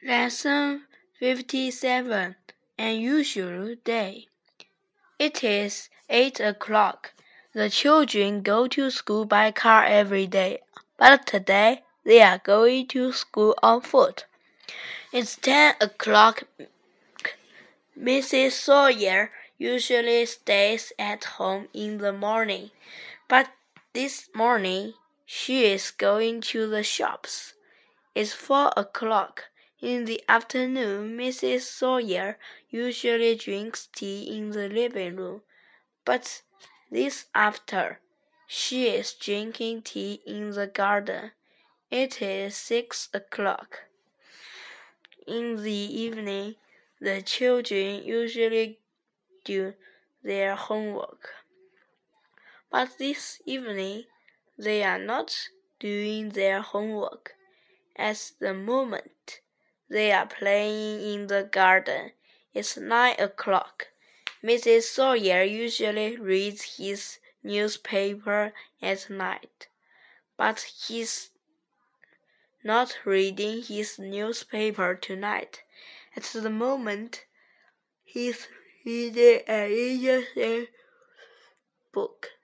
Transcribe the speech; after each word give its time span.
Lesson 0.00 0.82
57 1.18 2.36
Unusual 2.78 3.74
Day. 3.82 4.28
It 5.18 5.42
is 5.42 5.90
eight 6.08 6.38
o'clock. 6.38 7.14
The 7.52 7.68
children 7.68 8.42
go 8.42 8.68
to 8.68 8.92
school 8.92 9.24
by 9.24 9.50
car 9.50 9.84
every 9.84 10.28
day, 10.28 10.60
but 10.98 11.26
today 11.26 11.82
they 12.04 12.22
are 12.22 12.38
going 12.38 12.86
to 12.88 13.12
school 13.12 13.56
on 13.60 13.80
foot. 13.80 14.26
It's 15.12 15.34
ten 15.34 15.74
o'clock. 15.80 16.44
Mrs. 18.00 18.52
Sawyer 18.52 19.32
usually 19.58 20.26
stays 20.26 20.92
at 20.96 21.24
home 21.24 21.66
in 21.74 21.98
the 21.98 22.12
morning, 22.12 22.70
but 23.26 23.48
this 23.94 24.28
morning 24.32 24.94
she 25.26 25.64
is 25.64 25.90
going 25.90 26.40
to 26.42 26.68
the 26.68 26.84
shops. 26.84 27.54
It's 28.14 28.32
four 28.32 28.72
o'clock. 28.76 29.46
In 29.80 30.06
the 30.06 30.24
afternoon, 30.28 31.16
Mrs. 31.16 31.60
Sawyer 31.60 32.36
usually 32.68 33.36
drinks 33.36 33.86
tea 33.86 34.36
in 34.36 34.50
the 34.50 34.68
living 34.68 35.14
room, 35.14 35.42
but 36.04 36.42
this 36.90 37.26
after 37.32 38.00
she 38.48 38.88
is 38.88 39.12
drinking 39.12 39.82
tea 39.82 40.20
in 40.26 40.50
the 40.50 40.66
garden. 40.66 41.30
It 41.92 42.20
is 42.20 42.56
six 42.56 43.08
o'clock. 43.14 43.84
In 45.28 45.62
the 45.62 45.70
evening, 45.70 46.56
the 47.00 47.22
children 47.22 48.02
usually 48.02 48.80
do 49.44 49.74
their 50.24 50.56
homework. 50.56 51.34
But 52.68 52.98
this 52.98 53.40
evening, 53.46 54.06
they 54.58 54.82
are 54.82 54.98
not 54.98 55.50
doing 55.78 56.30
their 56.30 56.62
homework. 56.62 57.36
At 57.94 58.32
the 58.40 58.54
moment, 58.54 59.40
they 59.88 60.12
are 60.12 60.26
playing 60.26 61.00
in 61.00 61.26
the 61.26 61.48
garden. 61.50 62.12
It's 62.54 62.76
nine 62.76 63.16
o'clock. 63.18 63.88
Mrs. 64.42 64.82
Sawyer 64.82 65.42
usually 65.42 66.16
reads 66.16 66.76
his 66.76 67.18
newspaper 67.42 68.52
at 68.80 69.10
night, 69.10 69.68
but 70.36 70.60
he's 70.86 71.30
not 72.62 72.98
reading 73.04 73.62
his 73.62 73.98
newspaper 73.98 74.94
tonight. 74.94 75.62
At 76.16 76.24
the 76.24 76.50
moment, 76.50 77.24
he's 78.04 78.48
reading 78.84 79.40
an 79.46 79.70
interesting 79.70 80.66
book. 81.92 82.37